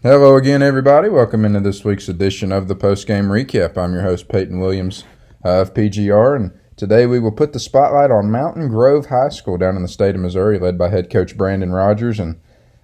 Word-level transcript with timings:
Hello 0.00 0.36
again, 0.36 0.62
everybody. 0.62 1.08
Welcome 1.08 1.44
into 1.44 1.58
this 1.58 1.84
week's 1.84 2.08
edition 2.08 2.52
of 2.52 2.68
the 2.68 2.76
Post 2.76 3.08
Game 3.08 3.24
Recap. 3.24 3.76
I'm 3.76 3.92
your 3.92 4.02
host, 4.02 4.28
Peyton 4.28 4.60
Williams 4.60 5.02
of 5.42 5.74
PGR, 5.74 6.36
and 6.36 6.52
today 6.76 7.04
we 7.04 7.18
will 7.18 7.32
put 7.32 7.52
the 7.52 7.58
spotlight 7.58 8.12
on 8.12 8.30
Mountain 8.30 8.68
Grove 8.68 9.06
High 9.06 9.30
School 9.30 9.58
down 9.58 9.74
in 9.74 9.82
the 9.82 9.88
state 9.88 10.14
of 10.14 10.20
Missouri, 10.20 10.60
led 10.60 10.78
by 10.78 10.90
head 10.90 11.10
coach 11.10 11.36
Brandon 11.36 11.72
Rogers. 11.72 12.20
And, 12.20 12.40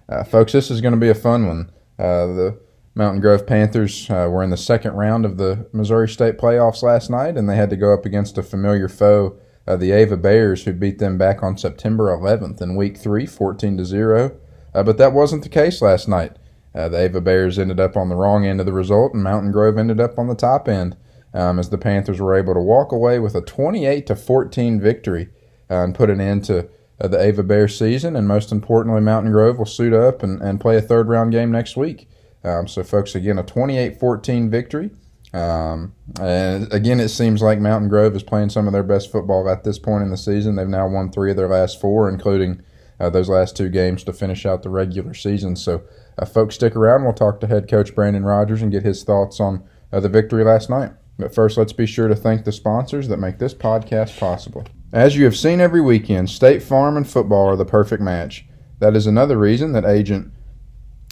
uh, 0.09 0.25
folks, 0.25 0.51
this 0.51 0.69
is 0.69 0.81
going 0.81 0.93
to 0.93 0.99
be 0.99 1.07
a 1.07 1.15
fun 1.15 1.47
one. 1.47 1.71
Uh, 1.97 2.27
the 2.27 2.59
Mountain 2.95 3.21
Grove 3.21 3.47
Panthers 3.47 4.09
uh, 4.09 4.27
were 4.29 4.43
in 4.43 4.49
the 4.49 4.57
second 4.57 4.95
round 4.95 5.23
of 5.23 5.37
the 5.37 5.69
Missouri 5.71 6.09
State 6.09 6.37
playoffs 6.37 6.83
last 6.83 7.09
night, 7.09 7.37
and 7.37 7.47
they 7.47 7.55
had 7.55 7.69
to 7.69 7.77
go 7.77 7.93
up 7.93 8.03
against 8.03 8.37
a 8.37 8.43
familiar 8.43 8.89
foe, 8.89 9.37
uh, 9.65 9.77
the 9.77 9.93
Ava 9.93 10.17
Bears, 10.17 10.65
who 10.65 10.73
beat 10.73 10.99
them 10.99 11.17
back 11.17 11.41
on 11.41 11.57
September 11.57 12.13
11th 12.13 12.61
in 12.61 12.75
Week 12.75 12.97
3, 12.97 13.25
14 13.25 13.77
to 13.77 13.85
0. 13.85 14.37
Uh, 14.73 14.83
but 14.83 14.97
that 14.97 15.13
wasn't 15.13 15.43
the 15.43 15.49
case 15.49 15.81
last 15.81 16.09
night. 16.09 16.35
Uh, 16.75 16.89
the 16.89 16.99
Ava 16.99 17.21
Bears 17.21 17.57
ended 17.57 17.79
up 17.79 17.95
on 17.95 18.09
the 18.09 18.15
wrong 18.15 18.45
end 18.45 18.59
of 18.59 18.65
the 18.65 18.73
result, 18.73 19.13
and 19.13 19.23
Mountain 19.23 19.51
Grove 19.51 19.77
ended 19.77 19.99
up 19.99 20.19
on 20.19 20.27
the 20.27 20.35
top 20.35 20.67
end 20.67 20.97
um, 21.33 21.57
as 21.57 21.69
the 21.69 21.77
Panthers 21.77 22.19
were 22.19 22.35
able 22.35 22.53
to 22.53 22.59
walk 22.59 22.91
away 22.91 23.19
with 23.19 23.35
a 23.35 23.41
28 23.41 24.05
to 24.07 24.15
14 24.15 24.81
victory 24.81 25.29
uh, 25.69 25.83
and 25.83 25.95
put 25.95 26.09
an 26.09 26.19
end 26.19 26.43
to 26.45 26.67
uh, 26.99 27.07
the 27.07 27.21
Ava 27.21 27.43
Bears 27.43 27.77
season. 27.77 28.15
And 28.15 28.27
most 28.27 28.51
importantly, 28.51 29.01
Mountain 29.01 29.31
Grove 29.31 29.57
will 29.57 29.65
suit 29.65 29.93
up 29.93 30.21
and, 30.21 30.41
and 30.41 30.59
play 30.59 30.77
a 30.77 30.81
third 30.81 31.07
round 31.07 31.31
game 31.31 31.51
next 31.51 31.77
week. 31.77 32.09
Um, 32.43 32.67
so, 32.67 32.83
folks, 32.83 33.15
again, 33.15 33.39
a 33.39 33.43
28 33.43 33.99
14 33.99 34.49
victory. 34.49 34.91
Um, 35.33 35.93
and 36.21 36.71
again, 36.71 37.01
it 37.01 37.09
seems 37.09 37.41
like 37.41 37.59
Mountain 37.59 37.89
Grove 37.89 38.15
is 38.15 38.23
playing 38.23 38.49
some 38.49 38.67
of 38.67 38.73
their 38.73 38.83
best 38.83 39.11
football 39.11 39.49
at 39.49 39.65
this 39.65 39.77
point 39.77 40.03
in 40.03 40.09
the 40.09 40.17
season. 40.17 40.55
They've 40.55 40.67
now 40.67 40.87
won 40.87 41.11
three 41.11 41.31
of 41.31 41.37
their 41.37 41.49
last 41.49 41.81
four, 41.81 42.07
including 42.07 42.61
uh, 42.99 43.09
those 43.09 43.29
last 43.29 43.57
two 43.57 43.69
games 43.69 44.03
to 44.03 44.13
finish 44.13 44.45
out 44.45 44.63
the 44.63 44.69
regular 44.69 45.13
season. 45.13 45.55
So, 45.55 45.83
uh, 46.17 46.25
folks, 46.25 46.55
stick 46.55 46.75
around. 46.75 47.03
We'll 47.03 47.13
talk 47.13 47.39
to 47.41 47.47
head 47.47 47.69
coach 47.69 47.93
Brandon 47.93 48.23
Rogers 48.23 48.61
and 48.61 48.71
get 48.71 48.83
his 48.83 49.03
thoughts 49.03 49.39
on 49.39 49.63
uh, 49.91 49.99
the 49.99 50.09
victory 50.09 50.43
last 50.43 50.69
night. 50.69 50.91
But 51.17 51.33
first, 51.33 51.57
let's 51.57 51.73
be 51.73 51.85
sure 51.85 52.07
to 52.07 52.15
thank 52.15 52.43
the 52.43 52.51
sponsors 52.51 53.07
that 53.07 53.17
make 53.17 53.39
this 53.39 53.53
podcast 53.53 54.19
possible. 54.19 54.65
As 54.91 55.15
you 55.15 55.25
have 55.25 55.37
seen 55.37 55.61
every 55.61 55.81
weekend, 55.81 56.29
State 56.29 56.61
Farm 56.61 56.97
and 56.97 57.07
football 57.07 57.47
are 57.47 57.55
the 57.55 57.65
perfect 57.65 58.01
match. 58.01 58.45
That 58.79 58.95
is 58.95 59.07
another 59.07 59.37
reason 59.37 59.71
that 59.73 59.85
agent 59.85 60.33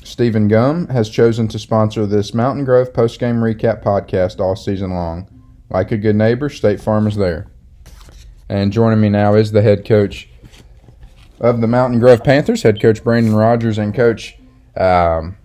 Stephen 0.03 0.49
Gum 0.49 0.87
has 0.87 1.09
chosen 1.09 1.47
to 1.49 1.59
sponsor 1.59 2.05
this 2.05 2.33
Mountain 2.33 2.65
Grove 2.65 2.91
postgame 2.91 3.39
recap 3.39 3.81
podcast 3.81 4.39
all 4.39 4.55
season 4.55 4.91
long. 4.91 5.29
Like 5.69 5.91
a 5.91 5.97
good 5.97 6.15
neighbor, 6.15 6.49
State 6.49 6.81
Farm 6.81 7.07
is 7.07 7.15
there. 7.15 7.47
And 8.49 8.73
joining 8.73 8.99
me 8.99 9.09
now 9.09 9.35
is 9.35 9.51
the 9.51 9.61
head 9.61 9.85
coach 9.85 10.29
of 11.43 11.59
the 11.59 11.67
Mountain 11.67 11.99
Grove 11.99 12.23
Panthers, 12.23 12.63
head 12.63 12.81
coach 12.81 13.03
Brandon 13.03 13.35
Rogers, 13.35 13.77
and 13.77 13.93
coach. 13.93 14.37
Um, 14.77 15.37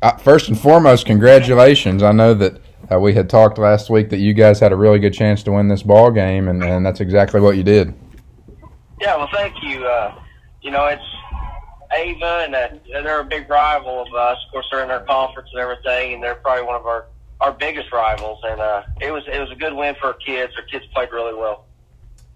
uh, 0.00 0.16
first 0.16 0.48
and 0.48 0.58
foremost, 0.58 1.06
congratulations! 1.06 2.02
I 2.02 2.10
know 2.10 2.34
that 2.34 2.60
uh, 2.90 2.98
we 2.98 3.14
had 3.14 3.30
talked 3.30 3.58
last 3.58 3.90
week 3.90 4.10
that 4.10 4.18
you 4.18 4.32
guys 4.32 4.58
had 4.58 4.72
a 4.72 4.76
really 4.76 4.98
good 4.98 5.12
chance 5.12 5.42
to 5.44 5.52
win 5.52 5.68
this 5.68 5.82
ball 5.82 6.10
game, 6.10 6.48
and, 6.48 6.64
and 6.64 6.84
that's 6.84 7.00
exactly 7.00 7.40
what 7.40 7.56
you 7.56 7.62
did. 7.62 7.94
Yeah, 9.00 9.16
well, 9.16 9.28
thank 9.32 9.54
you. 9.62 9.84
Uh, 9.84 10.14
you 10.62 10.70
know, 10.70 10.86
it's 10.86 11.02
Ava, 11.94 12.44
and 12.46 12.54
uh, 12.54 12.68
they're 13.02 13.20
a 13.20 13.24
big 13.24 13.48
rival 13.48 14.02
of 14.02 14.12
us. 14.14 14.38
Of 14.46 14.52
course, 14.52 14.66
they're 14.70 14.82
in 14.82 14.88
their 14.88 15.00
conference 15.00 15.50
and 15.52 15.60
everything, 15.60 16.14
and 16.14 16.22
they're 16.22 16.36
probably 16.36 16.64
one 16.64 16.76
of 16.76 16.86
our 16.86 17.06
our 17.42 17.52
biggest 17.52 17.92
rivals. 17.92 18.40
And 18.44 18.60
uh, 18.60 18.82
it 19.00 19.12
was 19.12 19.22
it 19.30 19.38
was 19.38 19.50
a 19.50 19.56
good 19.56 19.74
win 19.74 19.94
for 20.00 20.08
our 20.08 20.14
kids. 20.14 20.54
Our 20.56 20.64
kids 20.64 20.86
played 20.94 21.12
really 21.12 21.34
well. 21.34 21.66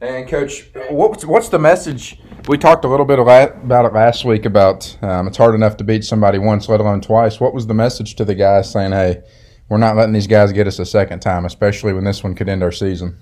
And 0.00 0.28
coach, 0.28 0.68
what's 0.90 1.24
what's 1.24 1.48
the 1.48 1.58
message? 1.58 2.18
We 2.48 2.58
talked 2.58 2.84
a 2.84 2.88
little 2.88 3.06
bit 3.06 3.18
about 3.18 3.84
it 3.86 3.92
last 3.92 4.24
week. 4.24 4.44
About 4.44 4.96
um, 5.02 5.26
it's 5.26 5.36
hard 5.36 5.56
enough 5.56 5.76
to 5.78 5.84
beat 5.84 6.04
somebody 6.04 6.38
once, 6.38 6.68
let 6.68 6.78
alone 6.78 7.00
twice. 7.00 7.40
What 7.40 7.52
was 7.52 7.66
the 7.66 7.74
message 7.74 8.14
to 8.16 8.24
the 8.24 8.36
guys 8.36 8.70
saying, 8.70 8.92
"Hey, 8.92 9.22
we're 9.68 9.78
not 9.78 9.96
letting 9.96 10.12
these 10.12 10.28
guys 10.28 10.52
get 10.52 10.68
us 10.68 10.78
a 10.78 10.86
second 10.86 11.20
time, 11.20 11.44
especially 11.44 11.92
when 11.92 12.04
this 12.04 12.22
one 12.22 12.36
could 12.36 12.48
end 12.48 12.62
our 12.62 12.70
season"? 12.70 13.18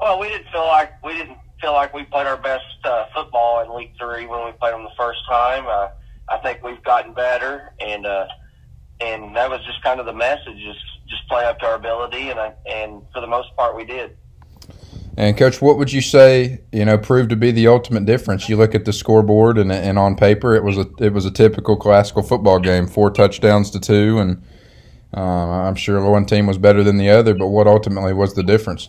Well, 0.00 0.18
we 0.18 0.28
didn't 0.28 0.48
feel 0.50 0.66
like 0.66 1.04
we 1.04 1.12
didn't 1.12 1.36
feel 1.60 1.74
like 1.74 1.92
we 1.92 2.04
played 2.04 2.26
our 2.26 2.38
best 2.38 2.64
uh, 2.84 3.04
football 3.14 3.62
in 3.62 3.74
week 3.74 3.92
three 4.00 4.24
when 4.24 4.46
we 4.46 4.52
played 4.52 4.72
them 4.72 4.84
the 4.84 4.96
first 4.96 5.20
time. 5.28 5.66
Uh, 5.66 5.88
I 6.30 6.38
think 6.38 6.62
we've 6.62 6.82
gotten 6.82 7.12
better, 7.12 7.74
and 7.78 8.06
uh, 8.06 8.26
and 9.02 9.36
that 9.36 9.50
was 9.50 9.60
just 9.66 9.82
kind 9.82 10.00
of 10.00 10.06
the 10.06 10.14
message: 10.14 10.56
just 10.64 10.80
just 11.08 11.28
play 11.28 11.44
up 11.44 11.58
to 11.58 11.66
our 11.66 11.74
ability, 11.74 12.30
and 12.30 12.40
I, 12.40 12.54
and 12.64 13.02
for 13.12 13.20
the 13.20 13.26
most 13.26 13.54
part, 13.54 13.76
we 13.76 13.84
did. 13.84 14.16
And 15.16 15.36
coach, 15.36 15.62
what 15.62 15.78
would 15.78 15.92
you 15.92 16.00
say? 16.00 16.60
You 16.72 16.84
know, 16.84 16.98
proved 16.98 17.30
to 17.30 17.36
be 17.36 17.52
the 17.52 17.68
ultimate 17.68 18.04
difference. 18.04 18.48
You 18.48 18.56
look 18.56 18.74
at 18.74 18.84
the 18.84 18.92
scoreboard, 18.92 19.58
and, 19.58 19.70
and 19.70 19.98
on 19.98 20.16
paper, 20.16 20.54
it 20.54 20.64
was 20.64 20.76
a 20.76 20.88
it 20.98 21.12
was 21.12 21.24
a 21.24 21.30
typical 21.30 21.76
classical 21.76 22.22
football 22.22 22.58
game: 22.58 22.88
four 22.88 23.10
touchdowns 23.10 23.70
to 23.70 23.80
two, 23.80 24.18
and 24.18 24.42
uh, 25.16 25.20
I'm 25.20 25.76
sure 25.76 26.04
one 26.10 26.26
team 26.26 26.46
was 26.46 26.58
better 26.58 26.82
than 26.82 26.96
the 26.96 27.10
other. 27.10 27.34
But 27.34 27.48
what 27.48 27.68
ultimately 27.68 28.12
was 28.12 28.34
the 28.34 28.42
difference? 28.42 28.88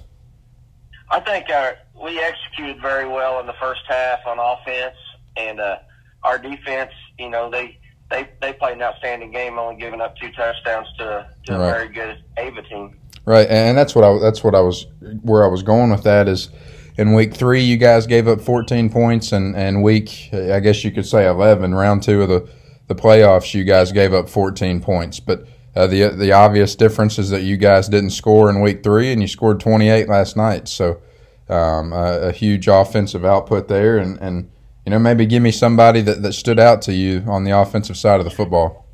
I 1.11 1.19
think 1.19 1.45
our, 1.51 1.77
we 2.03 2.19
executed 2.19 2.81
very 2.81 3.07
well 3.07 3.39
in 3.39 3.45
the 3.45 3.55
first 3.61 3.81
half 3.87 4.25
on 4.25 4.39
offense, 4.39 4.95
and 5.37 5.59
uh, 5.59 5.77
our 6.23 6.39
defense. 6.39 6.91
You 7.19 7.29
know, 7.29 7.51
they 7.51 7.77
they 8.09 8.29
they 8.41 8.53
played 8.53 8.77
an 8.77 8.81
outstanding 8.81 9.31
game, 9.31 9.59
only 9.59 9.79
giving 9.79 10.01
up 10.01 10.17
two 10.17 10.31
touchdowns 10.31 10.87
to 10.97 11.27
to 11.45 11.53
right. 11.53 11.67
a 11.67 11.71
very 11.71 11.89
good 11.89 12.23
Ava 12.37 12.63
team. 12.63 12.97
Right, 13.25 13.47
and 13.49 13.75
that's 13.75 13.95
what 13.95 14.03
I 14.03 14.19
that's 14.19 14.43
what 14.43 14.53
I 14.53 14.59
was 14.59 14.85
where 15.21 15.43
I 15.43 15.47
was 15.47 15.63
going 15.63 15.89
with 15.89 16.03
that 16.03 16.27
is 16.27 16.49
in 16.97 17.13
week 17.13 17.33
three 17.33 17.61
you 17.61 17.75
guys 17.75 18.05
gave 18.05 18.27
up 18.27 18.39
14 18.39 18.89
points, 18.91 19.31
and 19.31 19.55
and 19.55 19.81
week 19.81 20.29
I 20.31 20.59
guess 20.59 20.83
you 20.83 20.91
could 20.91 21.07
say 21.07 21.27
11, 21.27 21.73
round 21.73 22.03
two 22.03 22.21
of 22.21 22.29
the 22.29 22.47
the 22.87 22.93
playoffs, 22.93 23.55
you 23.55 23.63
guys 23.63 23.91
gave 23.91 24.13
up 24.13 24.29
14 24.29 24.81
points, 24.81 25.19
but. 25.19 25.47
Uh, 25.77 25.85
the 25.87 26.07
the 26.07 26.31
obvious 26.31 26.73
difference 26.73 27.19
is 27.19 27.29
that 27.31 27.41
you 27.41 27.57
guys 27.57 27.89
didn't 27.89 28.11
score 28.11 28.49
in 28.49 28.61
week 28.61 28.81
three, 28.81 29.11
and 29.11 29.21
you 29.21 29.27
scored 29.27 29.59
28 29.59 30.07
last 30.07 30.37
night. 30.37 30.69
So 30.69 31.01
um, 31.49 31.93
a, 31.93 32.29
a, 32.29 32.31
huge 32.31 32.67
offensive 32.67 33.23
output 33.25 33.67
there, 33.67 33.97
and, 33.97 34.17
and 34.19 34.49
you 34.85 34.89
know 34.89 34.99
maybe 34.99 35.25
give 35.25 35.43
me 35.43 35.51
somebody 35.51 36.01
that, 36.01 36.21
that 36.21 36.33
stood 36.33 36.59
out 36.59 36.81
to 36.83 36.93
you 36.93 37.23
on 37.27 37.43
the 37.43 37.51
offensive 37.51 37.97
side 37.97 38.19
of 38.19 38.25
the 38.25 38.31
football. 38.31 38.87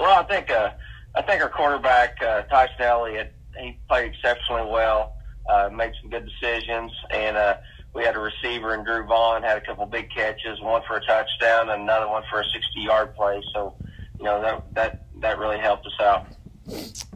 Well, 0.00 0.18
I 0.18 0.24
think 0.24 0.50
uh, 0.50 0.70
I 1.14 1.22
think 1.22 1.42
our 1.42 1.48
quarterback 1.48 2.16
uh, 2.22 2.42
Tyson 2.42 2.80
Elliott 2.80 3.34
he 3.58 3.78
played 3.88 4.12
exceptionally 4.12 4.70
well, 4.70 5.14
uh, 5.50 5.68
made 5.72 5.92
some 6.00 6.10
good 6.10 6.26
decisions, 6.26 6.92
and 7.10 7.36
uh, 7.36 7.56
we 7.94 8.04
had 8.04 8.16
a 8.16 8.18
receiver 8.18 8.74
in 8.74 8.84
Drew 8.84 9.04
Vaughn 9.04 9.42
had 9.42 9.58
a 9.58 9.60
couple 9.60 9.84
big 9.86 10.10
catches, 10.10 10.60
one 10.60 10.82
for 10.86 10.96
a 10.96 11.04
touchdown 11.04 11.68
and 11.68 11.82
another 11.82 12.08
one 12.08 12.22
for 12.30 12.40
a 12.40 12.44
60-yard 12.44 13.14
play. 13.14 13.42
So, 13.52 13.74
you 14.18 14.24
know 14.24 14.40
that 14.40 14.74
that 14.74 15.06
that 15.20 15.38
really 15.38 15.58
helped 15.58 15.86
us 15.86 16.00
out. 16.00 16.26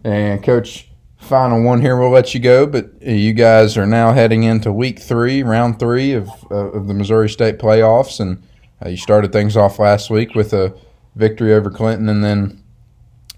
And 0.05 0.43
coach, 0.43 0.89
final 1.19 1.63
one 1.63 1.81
here. 1.81 1.99
We'll 1.99 2.11
let 2.11 2.35
you 2.35 2.41
go, 2.41 2.67
but 2.67 3.01
you 3.01 3.33
guys 3.33 3.77
are 3.77 3.87
now 3.87 4.13
heading 4.13 4.43
into 4.43 4.73
week 4.73 4.99
three, 4.99 5.43
round 5.43 5.79
three 5.79 6.13
of 6.13 6.29
uh, 6.51 6.73
of 6.73 6.89
the 6.89 6.95
Missouri 6.95 7.29
State 7.29 7.59
playoffs, 7.59 8.21
and 8.21 8.43
uh, 8.85 8.89
you 8.89 8.97
started 8.97 9.33
things 9.33 9.57
off 9.57 9.79
last 9.79 10.11
week 10.11 10.35
with 10.35 10.53
a 10.53 10.75
victory 11.15 11.55
over 11.55 11.71
Clinton, 11.71 12.09
and 12.09 12.25
then 12.25 12.63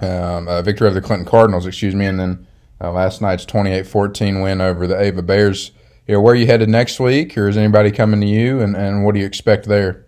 um, 0.00 0.48
a 0.48 0.62
victory 0.62 0.86
over 0.86 0.94
the 0.98 1.06
Clinton 1.06 1.26
Cardinals, 1.26 1.66
excuse 1.66 1.94
me, 1.94 2.06
and 2.06 2.19
then 2.19 2.47
uh, 2.81 2.92
last 2.92 3.20
night's 3.20 3.44
28-14 3.44 4.42
win 4.42 4.60
over 4.60 4.86
the 4.86 5.00
Ava 5.00 5.22
Bears. 5.22 5.72
You 6.06 6.14
know, 6.14 6.20
where 6.20 6.32
are 6.32 6.36
you 6.36 6.47
headed 6.47 6.69
next 6.69 7.00
week, 7.00 7.36
or 7.36 7.48
is 7.48 7.56
anybody 7.56 7.91
coming 7.91 8.20
to 8.20 8.26
you, 8.26 8.60
and, 8.60 8.76
and 8.76 9.04
what 9.04 9.14
do 9.14 9.20
you 9.20 9.26
expect 9.26 9.66
there? 9.66 10.06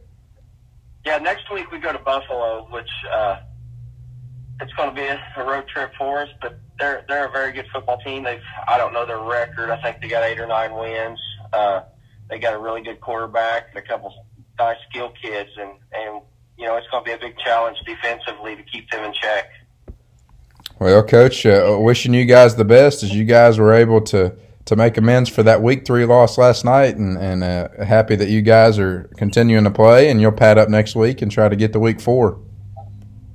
Yeah, 1.04 1.18
next 1.18 1.50
week 1.52 1.70
we 1.70 1.78
go 1.78 1.92
to 1.92 1.98
Buffalo, 1.98 2.66
which 2.70 2.88
uh, 3.12 3.40
it's 4.60 4.72
going 4.74 4.90
to 4.90 4.94
be 4.94 5.06
a, 5.06 5.20
a 5.36 5.44
road 5.44 5.66
trip 5.68 5.92
for 5.98 6.22
us, 6.22 6.28
but 6.40 6.58
they're 6.78 7.04
they're 7.08 7.26
a 7.26 7.30
very 7.30 7.52
good 7.52 7.66
football 7.72 7.98
team. 7.98 8.24
They've 8.24 8.42
I 8.66 8.78
don't 8.78 8.92
know 8.92 9.06
their 9.06 9.20
record. 9.20 9.70
I 9.70 9.80
think 9.82 10.00
they 10.00 10.08
got 10.08 10.22
eight 10.24 10.40
or 10.40 10.46
nine 10.46 10.74
wins. 10.74 11.18
Uh, 11.52 11.82
they 12.28 12.38
got 12.38 12.54
a 12.54 12.58
really 12.58 12.82
good 12.82 13.00
quarterback 13.00 13.68
and 13.70 13.78
a 13.78 13.86
couple 13.86 14.12
nice 14.58 14.76
skill 14.88 15.12
kids, 15.22 15.50
and 15.58 15.72
and 15.92 16.22
you 16.58 16.66
know 16.66 16.76
it's 16.76 16.86
going 16.90 17.04
to 17.04 17.08
be 17.08 17.12
a 17.12 17.18
big 17.18 17.38
challenge 17.38 17.76
defensively 17.86 18.56
to 18.56 18.62
keep 18.62 18.90
them 18.90 19.04
in 19.04 19.12
check. 19.12 19.50
Well, 20.80 21.02
Coach, 21.02 21.44
uh, 21.44 21.76
wishing 21.78 22.14
you 22.14 22.24
guys 22.24 22.56
the 22.56 22.64
best 22.64 23.02
as 23.02 23.14
you 23.14 23.24
guys 23.24 23.58
were 23.58 23.74
able 23.74 24.00
to 24.00 24.34
to 24.64 24.76
make 24.76 24.96
amends 24.96 25.28
for 25.28 25.42
that 25.42 25.62
week 25.62 25.84
three 25.84 26.06
loss 26.06 26.38
last 26.38 26.64
night, 26.64 26.96
and 26.96 27.18
and 27.18 27.44
uh, 27.44 27.84
happy 27.84 28.16
that 28.16 28.30
you 28.30 28.40
guys 28.40 28.78
are 28.78 29.10
continuing 29.18 29.64
to 29.64 29.70
play, 29.70 30.10
and 30.10 30.22
you'll 30.22 30.32
pad 30.32 30.56
up 30.56 30.70
next 30.70 30.96
week 30.96 31.20
and 31.20 31.30
try 31.30 31.50
to 31.50 31.56
get 31.56 31.74
to 31.74 31.78
week 31.78 32.00
four. 32.00 32.40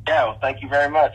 Yeah, 0.07 0.23
well, 0.23 0.39
thank 0.41 0.63
you 0.63 0.69
very 0.69 0.89
much. 0.89 1.13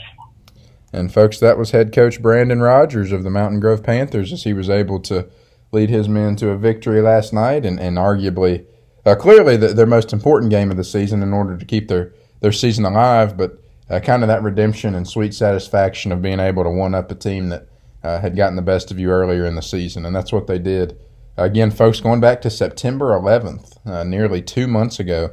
And 0.92 1.12
folks, 1.12 1.40
that 1.40 1.58
was 1.58 1.72
head 1.72 1.92
coach 1.92 2.22
Brandon 2.22 2.60
Rogers 2.60 3.10
of 3.10 3.24
the 3.24 3.30
Mountain 3.30 3.58
Grove 3.58 3.82
Panthers 3.82 4.32
as 4.32 4.44
he 4.44 4.52
was 4.52 4.70
able 4.70 5.00
to 5.00 5.28
lead 5.72 5.90
his 5.90 6.08
men 6.08 6.36
to 6.36 6.50
a 6.50 6.56
victory 6.56 7.00
last 7.00 7.32
night, 7.32 7.66
and 7.66 7.80
and 7.80 7.96
arguably, 7.96 8.66
uh, 9.04 9.16
clearly 9.16 9.56
the, 9.56 9.68
their 9.68 9.84
most 9.84 10.12
important 10.12 10.52
game 10.52 10.70
of 10.70 10.76
the 10.76 10.84
season 10.84 11.24
in 11.24 11.32
order 11.32 11.56
to 11.56 11.64
keep 11.64 11.88
their 11.88 12.12
their 12.38 12.52
season 12.52 12.84
alive, 12.84 13.36
but 13.36 13.59
uh, 13.90 14.00
kind 14.00 14.22
of 14.22 14.28
that 14.28 14.42
redemption 14.42 14.94
and 14.94 15.06
sweet 15.06 15.34
satisfaction 15.34 16.12
of 16.12 16.22
being 16.22 16.40
able 16.40 16.62
to 16.62 16.70
one 16.70 16.94
up 16.94 17.10
a 17.10 17.14
team 17.14 17.48
that 17.48 17.68
uh, 18.02 18.20
had 18.20 18.36
gotten 18.36 18.56
the 18.56 18.62
best 18.62 18.90
of 18.90 18.98
you 18.98 19.10
earlier 19.10 19.44
in 19.44 19.56
the 19.56 19.62
season, 19.62 20.06
and 20.06 20.14
that's 20.14 20.32
what 20.32 20.46
they 20.46 20.58
did. 20.58 20.98
Again, 21.36 21.70
folks, 21.70 22.00
going 22.00 22.20
back 22.20 22.40
to 22.42 22.50
September 22.50 23.10
11th, 23.10 23.76
uh, 23.86 24.04
nearly 24.04 24.42
two 24.42 24.66
months 24.66 25.00
ago, 25.00 25.30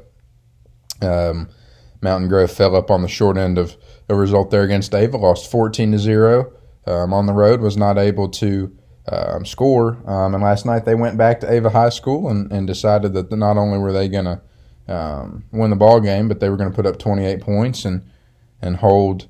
um, 1.01 1.49
Mountain 2.01 2.29
Grove 2.29 2.51
fell 2.51 2.75
up 2.75 2.89
on 2.89 3.01
the 3.01 3.07
short 3.07 3.37
end 3.37 3.57
of 3.57 3.77
a 4.09 4.15
result 4.15 4.51
there 4.51 4.63
against 4.63 4.93
Ava, 4.93 5.17
lost 5.17 5.49
14 5.51 5.91
to 5.91 5.99
0 5.99 6.51
um, 6.85 7.13
on 7.13 7.25
the 7.25 7.33
road, 7.33 7.61
was 7.61 7.77
not 7.77 7.97
able 7.97 8.29
to 8.29 8.75
um, 9.11 9.45
score. 9.45 9.97
Um, 10.09 10.33
and 10.33 10.43
last 10.43 10.65
night 10.65 10.85
they 10.85 10.95
went 10.95 11.17
back 11.17 11.39
to 11.41 11.51
Ava 11.51 11.69
High 11.69 11.89
School 11.89 12.29
and, 12.29 12.51
and 12.51 12.67
decided 12.67 13.13
that 13.13 13.31
not 13.31 13.57
only 13.57 13.77
were 13.77 13.93
they 13.93 14.07
going 14.07 14.25
to 14.25 14.41
um, 14.87 15.43
win 15.51 15.69
the 15.69 15.75
ball 15.75 15.99
game, 15.99 16.27
but 16.27 16.39
they 16.39 16.49
were 16.49 16.57
going 16.57 16.69
to 16.69 16.75
put 16.75 16.85
up 16.85 16.99
28 16.99 17.41
points 17.41 17.85
and 17.85 18.03
and 18.61 18.77
hold 18.77 19.27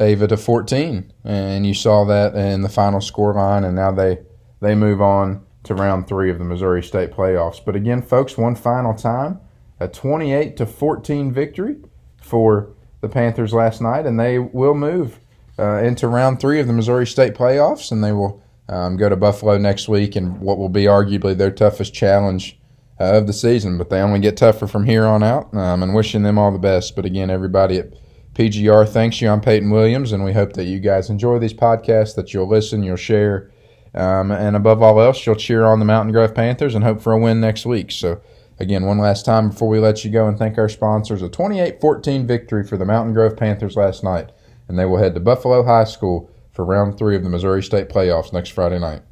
Ava 0.00 0.28
to 0.28 0.36
14. 0.36 1.12
And 1.24 1.66
you 1.66 1.74
saw 1.74 2.04
that 2.04 2.34
in 2.34 2.62
the 2.62 2.68
final 2.68 3.00
score 3.00 3.34
line, 3.34 3.64
and 3.64 3.74
now 3.76 3.90
they 3.90 4.18
they 4.60 4.74
move 4.74 5.00
on 5.00 5.44
to 5.64 5.74
round 5.74 6.08
three 6.08 6.30
of 6.30 6.38
the 6.38 6.44
Missouri 6.44 6.82
State 6.82 7.12
playoffs. 7.12 7.64
But 7.64 7.76
again, 7.76 8.02
folks, 8.02 8.36
one 8.36 8.54
final 8.54 8.94
time, 8.94 9.40
a 9.78 9.86
28 9.86 10.56
to 10.56 10.66
14 10.66 11.32
victory 11.32 11.76
for 12.20 12.70
the 13.00 13.08
Panthers 13.08 13.52
last 13.52 13.80
night, 13.80 14.06
and 14.06 14.18
they 14.18 14.38
will 14.38 14.74
move 14.74 15.20
uh, 15.58 15.78
into 15.78 16.08
round 16.08 16.40
three 16.40 16.60
of 16.60 16.66
the 16.66 16.72
Missouri 16.72 17.06
State 17.06 17.34
playoffs, 17.34 17.92
and 17.92 18.02
they 18.02 18.12
will 18.12 18.42
um, 18.68 18.96
go 18.96 19.08
to 19.08 19.16
Buffalo 19.16 19.58
next 19.58 19.88
week 19.88 20.16
and 20.16 20.40
what 20.40 20.58
will 20.58 20.68
be 20.68 20.84
arguably 20.84 21.36
their 21.36 21.50
toughest 21.50 21.94
challenge 21.94 22.58
uh, 23.00 23.16
of 23.16 23.26
the 23.26 23.32
season. 23.32 23.78
But 23.78 23.90
they 23.90 24.00
only 24.00 24.20
get 24.20 24.36
tougher 24.36 24.66
from 24.66 24.84
here 24.84 25.06
on 25.06 25.22
out, 25.22 25.54
um, 25.54 25.82
and 25.82 25.94
wishing 25.94 26.22
them 26.22 26.38
all 26.38 26.52
the 26.52 26.58
best. 26.58 26.96
But 26.96 27.04
again, 27.04 27.30
everybody 27.30 27.78
at 27.78 27.92
PGR 28.38 28.88
thanks 28.88 29.20
you. 29.20 29.28
I'm 29.28 29.40
Peyton 29.40 29.68
Williams, 29.68 30.12
and 30.12 30.22
we 30.22 30.32
hope 30.32 30.52
that 30.52 30.66
you 30.66 30.78
guys 30.78 31.10
enjoy 31.10 31.40
these 31.40 31.52
podcasts, 31.52 32.14
that 32.14 32.32
you'll 32.32 32.48
listen, 32.48 32.84
you'll 32.84 32.94
share, 32.94 33.50
um, 33.96 34.30
and 34.30 34.54
above 34.54 34.80
all 34.80 35.00
else, 35.00 35.26
you'll 35.26 35.34
cheer 35.34 35.64
on 35.64 35.80
the 35.80 35.84
Mountain 35.84 36.12
Grove 36.12 36.36
Panthers 36.36 36.76
and 36.76 36.84
hope 36.84 37.00
for 37.00 37.12
a 37.12 37.18
win 37.18 37.40
next 37.40 37.66
week. 37.66 37.90
So, 37.90 38.20
again, 38.60 38.84
one 38.84 38.98
last 38.98 39.24
time 39.24 39.48
before 39.48 39.68
we 39.68 39.80
let 39.80 40.04
you 40.04 40.12
go 40.12 40.28
and 40.28 40.38
thank 40.38 40.56
our 40.56 40.68
sponsors 40.68 41.20
a 41.20 41.28
28 41.28 41.80
14 41.80 42.28
victory 42.28 42.62
for 42.62 42.76
the 42.76 42.84
Mountain 42.84 43.12
Grove 43.12 43.36
Panthers 43.36 43.74
last 43.74 44.04
night, 44.04 44.30
and 44.68 44.78
they 44.78 44.84
will 44.84 44.98
head 44.98 45.14
to 45.14 45.20
Buffalo 45.20 45.64
High 45.64 45.82
School 45.82 46.30
for 46.52 46.64
round 46.64 46.96
three 46.96 47.16
of 47.16 47.24
the 47.24 47.30
Missouri 47.30 47.64
State 47.64 47.88
playoffs 47.88 48.32
next 48.32 48.50
Friday 48.50 48.78
night. 48.78 49.02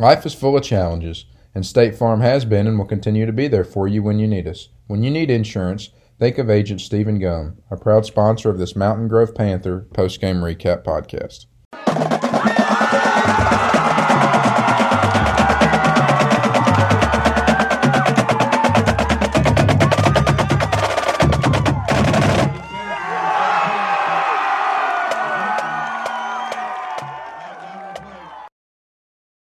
Life 0.00 0.26
is 0.26 0.34
full 0.34 0.56
of 0.56 0.64
challenges, 0.64 1.26
and 1.54 1.64
State 1.64 1.94
Farm 1.94 2.20
has 2.22 2.44
been 2.44 2.66
and 2.66 2.78
will 2.78 2.84
continue 2.84 3.26
to 3.26 3.32
be 3.32 3.46
there 3.46 3.62
for 3.62 3.86
you 3.86 4.02
when 4.02 4.18
you 4.18 4.26
need 4.26 4.48
us. 4.48 4.70
When 4.88 5.04
you 5.04 5.10
need 5.12 5.30
insurance, 5.30 5.90
think 6.18 6.38
of 6.38 6.50
Agent 6.50 6.80
Stephen 6.80 7.18
Gum, 7.18 7.58
a 7.70 7.76
proud 7.76 8.04
sponsor 8.04 8.50
of 8.50 8.58
this 8.58 8.74
Mountain 8.74 9.08
Grove 9.08 9.34
Panther 9.34 9.86
post 9.94 10.20
game 10.20 10.36
recap 10.36 10.84
podcast. 10.84 11.46